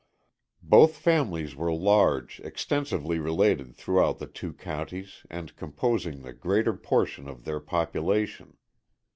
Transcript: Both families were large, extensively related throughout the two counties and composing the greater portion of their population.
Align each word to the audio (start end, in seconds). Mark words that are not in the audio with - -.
Both 0.63 0.97
families 0.97 1.55
were 1.55 1.71
large, 1.71 2.39
extensively 2.39 3.19
related 3.19 3.75
throughout 3.75 4.17
the 4.17 4.25
two 4.25 4.51
counties 4.51 5.27
and 5.29 5.55
composing 5.55 6.23
the 6.23 6.33
greater 6.33 6.73
portion 6.73 7.27
of 7.27 7.43
their 7.45 7.59
population. 7.59 8.57